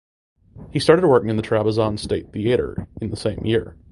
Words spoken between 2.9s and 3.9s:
in the same year.